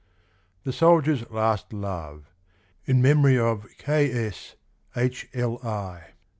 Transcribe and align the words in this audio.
THE 0.63 0.73
SOLDIER'S 0.73 1.29
LAST 1.29 1.73
LOVE. 1.73 2.25
(In 2.85 3.03
memory 3.03 3.37
of 3.37 3.67
K.S., 3.77 4.55
H.L.I.) 4.95 6.05